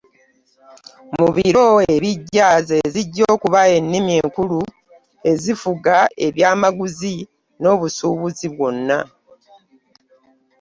Mu 1.15 1.27
biro 1.35 1.67
ebijja 1.93 2.47
ze 2.67 2.79
zijja 2.93 3.23
okuba 3.35 3.61
ennimi 3.77 4.11
enkulu 4.21 4.59
ezifuga 5.31 5.95
eby'amagezi 6.25 7.15
n'obusubuzi 7.61 8.45
bwonna. 8.55 8.99